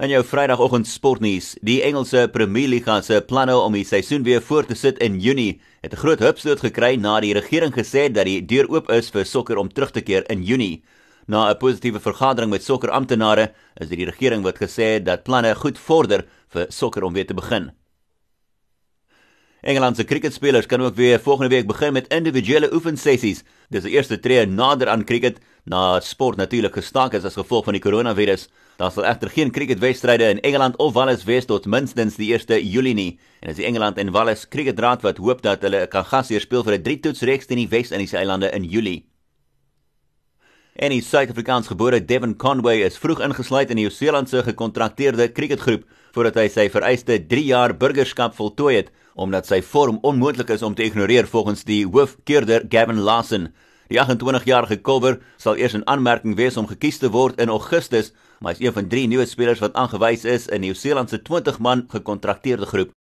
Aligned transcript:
In 0.00 0.08
jou 0.08 0.22
Vrydagoggend 0.24 0.86
sportnuus, 0.88 1.50
die 1.60 1.82
Engelse 1.84 2.22
Premier 2.32 2.70
Liga 2.72 2.94
se 3.04 3.18
planne 3.20 3.52
om 3.60 3.74
die 3.76 3.84
seisoen 3.84 4.22
weer 4.24 4.40
voort 4.40 4.70
te 4.72 4.76
sit 4.78 4.96
in 5.04 5.18
Junie 5.20 5.60
het 5.84 5.92
'n 5.92 6.00
groot 6.00 6.22
hupstoot 6.24 6.60
gekry 6.64 6.96
na 6.96 7.20
die 7.20 7.34
regering 7.34 7.74
gesê 7.74 8.08
dat 8.08 8.24
die 8.24 8.40
deur 8.40 8.66
oop 8.70 8.88
is 8.90 9.10
vir 9.10 9.24
sokker 9.24 9.58
om 9.58 9.68
terug 9.68 9.90
te 9.90 10.00
keer 10.00 10.24
in 10.30 10.42
Junie. 10.42 10.82
Na 11.28 11.50
'n 11.50 11.58
positiewe 11.58 12.00
vergadering 12.00 12.50
met 12.50 12.64
sokkeramptenare 12.64 13.52
is 13.76 13.88
dit 13.88 13.98
die 13.98 14.06
regering 14.06 14.42
wat 14.42 14.56
gesê 14.56 15.02
dat 15.02 15.22
planne 15.22 15.54
goed 15.54 15.78
vorder 15.78 16.24
vir 16.48 16.66
sokker 16.70 17.04
om 17.04 17.12
weer 17.12 17.26
te 17.26 17.34
begin. 17.34 17.70
Engeland 19.60 19.96
se 19.96 20.04
cricketspelers 20.04 20.66
kan 20.66 20.80
ook 20.80 20.94
weer 20.94 21.20
volgende 21.20 21.54
week 21.54 21.66
begin 21.66 21.92
met 21.92 22.08
individuele 22.08 22.72
oefensessies. 22.72 23.42
Dis 23.68 23.82
die 23.82 23.92
eerste 23.92 24.20
tree 24.20 24.46
nader 24.46 24.88
aan 24.88 25.04
cricket 25.04 25.38
na 25.64 26.00
sport 26.00 26.36
natuurlik 26.36 26.72
gestaak 26.72 27.12
is 27.14 27.24
as 27.24 27.36
gevolg 27.36 27.64
van 27.64 27.76
die 27.76 27.82
koronavirus. 27.82 28.48
Daar 28.80 28.92
sal 28.92 29.04
egter 29.04 29.30
geen 29.30 29.52
cricketwedstryde 29.52 30.30
in 30.32 30.40
Engeland 30.40 30.76
of 30.76 30.94
Wales 30.96 31.24
wees 31.28 31.44
tot 31.44 31.66
minstens 31.66 32.16
die 32.16 32.32
1 32.32 32.64
Julie 32.64 32.94
nie. 32.94 33.18
En 33.40 33.50
as 33.50 33.60
die 33.60 33.68
Engeland 33.68 33.98
en 33.98 34.12
Wales 34.16 34.48
cricketraad 34.48 35.02
wat 35.02 35.20
hoop 35.20 35.42
dat 35.42 35.62
hulle 35.62 35.86
kan 35.86 36.04
gasheer 36.04 36.40
speel 36.40 36.64
vir 36.64 36.78
'n 36.78 36.82
drie-toetsreeks 36.82 37.46
teen 37.46 37.60
die 37.60 37.68
Wes-Indiese 37.68 38.16
eilande 38.16 38.50
in 38.50 38.64
Julie. 38.64 39.09
En 40.80 40.94
die 40.94 41.02
Suid-Afrikaans 41.04 41.66
gebore 41.68 41.98
Devon 42.00 42.30
Conway 42.40 42.78
is 42.86 42.94
vroeg 42.96 43.18
ingesluit 43.20 43.68
in 43.68 43.76
die 43.76 43.82
Nieu-Seelandse 43.84 44.40
gekontrakteerde 44.46 45.26
cricketgroep 45.36 45.82
voordat 46.14 46.38
hy 46.40 46.44
sy 46.48 46.64
vereiste 46.72 47.18
3 47.28 47.42
jaar 47.50 47.74
burgerskap 47.76 48.32
voltooi 48.38 48.78
het 48.78 48.88
omdat 49.12 49.50
sy 49.50 49.58
vorm 49.60 49.98
onmoontlik 50.08 50.48
is 50.54 50.64
om 50.64 50.72
te 50.72 50.86
ignoreer 50.86 51.28
volgens 51.28 51.66
die 51.68 51.82
hoofkeurder 51.84 52.64
Gavin 52.72 53.02
Lawson. 53.04 53.50
Die 53.92 54.00
28-jarige 54.00 54.78
Kulver 54.80 55.18
sal 55.36 55.60
eers 55.60 55.76
in 55.76 55.84
aanmerking 55.84 56.38
wees 56.40 56.56
om 56.56 56.70
gekies 56.70 57.02
te 57.02 57.12
word 57.12 57.42
in 57.44 57.52
Augustus, 57.52 58.14
maar 58.40 58.54
hy 58.54 58.62
is 58.62 58.64
een 58.70 58.78
van 58.78 58.88
drie 58.88 59.04
nuwe 59.10 59.28
spelers 59.28 59.60
wat 59.60 59.76
aangewys 59.76 60.24
is 60.24 60.48
in 60.48 60.64
Nieu-Seeland 60.64 61.12
se 61.12 61.20
20-man 61.20 61.90
gekontrakteerde 61.92 62.70
groep. 62.72 62.96